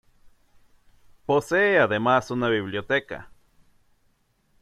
Posee 1.27 1.77
además 1.77 2.31
una 2.31 2.49
biblioteca. 2.49 3.29